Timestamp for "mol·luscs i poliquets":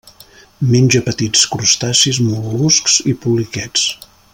2.31-3.87